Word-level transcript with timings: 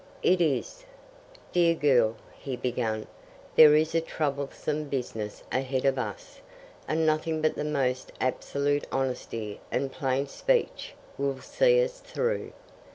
"It 0.23 0.41
is." 0.41 0.83
"Dear 1.51 1.75
girl," 1.75 2.15
he 2.35 2.55
began, 2.57 3.05
"there 3.55 3.75
is 3.75 3.93
a 3.93 4.01
troublesome 4.01 4.85
business 4.85 5.43
ahead 5.51 5.85
of 5.85 5.99
us, 5.99 6.41
and 6.87 7.05
nothing 7.05 7.39
but 7.39 7.53
the 7.53 7.63
most 7.63 8.11
absolute 8.19 8.87
honesty 8.91 9.59
and 9.71 9.91
plain 9.91 10.25
speech 10.25 10.95
will 11.19 11.39
see 11.39 11.83
us 11.83 11.99
through." 11.99 12.51